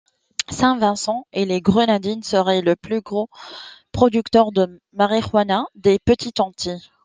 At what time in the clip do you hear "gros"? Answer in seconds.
3.01-3.29